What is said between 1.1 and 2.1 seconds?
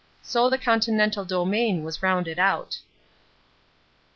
domain was